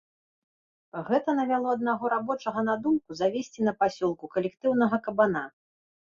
Гэта 1.09 1.33
навяло 1.39 1.67
аднаго 1.77 2.09
рабочага 2.13 2.63
на 2.69 2.75
думку 2.85 3.17
завесці 3.19 3.67
на 3.67 3.73
пасёлку 3.83 4.29
калектыўнага 4.37 4.99
кабана. 5.09 5.43